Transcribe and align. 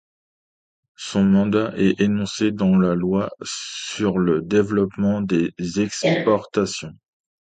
Son 0.97 1.25
mandat 1.25 1.73
est 1.77 2.01
énoncé 2.01 2.51
dans 2.51 2.75
la 2.75 2.95
Loi 2.95 3.29
sur 3.43 4.17
le 4.17 4.41
développement 4.41 5.21
des 5.21 5.53
exportations. 5.77 6.93